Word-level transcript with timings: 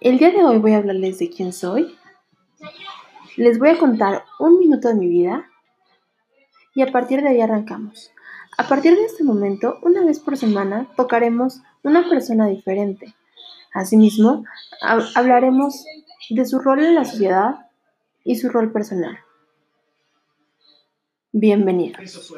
El 0.00 0.18
día 0.18 0.30
de 0.30 0.42
hoy 0.44 0.58
voy 0.58 0.72
a 0.72 0.78
hablarles 0.78 1.18
de 1.18 1.30
quién 1.30 1.52
soy. 1.52 1.94
Les 3.36 3.58
voy 3.58 3.70
a 3.70 3.78
contar 3.78 4.24
un 4.38 4.58
minuto 4.58 4.88
de 4.88 4.94
mi 4.94 5.08
vida 5.08 5.48
y 6.74 6.82
a 6.82 6.90
partir 6.90 7.22
de 7.22 7.28
ahí 7.28 7.40
arrancamos. 7.40 8.10
A 8.56 8.68
partir 8.68 8.94
de 8.94 9.04
este 9.04 9.24
momento, 9.24 9.78
una 9.82 10.04
vez 10.04 10.20
por 10.20 10.36
semana, 10.36 10.88
tocaremos 10.96 11.60
una 11.82 12.08
persona 12.08 12.46
diferente. 12.46 13.14
Asimismo, 13.72 14.44
hablaremos 15.14 15.84
de 16.30 16.46
su 16.46 16.58
rol 16.60 16.84
en 16.84 16.94
la 16.94 17.04
sociedad 17.04 17.70
y 18.24 18.36
su 18.36 18.48
rol 18.48 18.72
personal. 18.72 19.18
Bienvenidos. 21.32 22.32